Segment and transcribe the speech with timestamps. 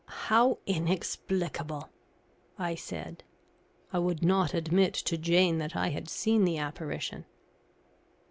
[0.29, 1.91] "How inexplicable!"
[2.57, 3.23] I said.
[3.93, 7.25] I would not admit to Jane that I had seen the apparition.